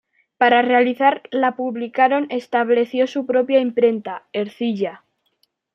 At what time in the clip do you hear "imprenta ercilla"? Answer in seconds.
3.59-5.03